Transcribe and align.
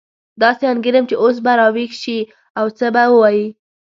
داسې 0.41 0.63
انګېرم 0.73 1.03
چې 1.09 1.15
اوس 1.23 1.37
به 1.45 1.51
راویښ 1.59 1.91
شي 2.03 2.19
او 2.59 2.65
څه 2.77 2.85
به 2.93 3.03
ووایي. 3.09 3.45